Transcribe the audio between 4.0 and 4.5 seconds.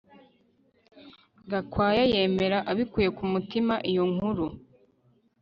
nkuru